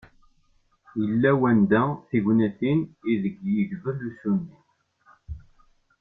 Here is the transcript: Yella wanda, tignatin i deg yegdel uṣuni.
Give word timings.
Yella 1.05 1.31
wanda, 1.41 1.81
tignatin 2.07 2.79
i 3.11 3.13
deg 3.23 3.35
yegdel 3.55 3.99
uṣuni. 4.09 4.57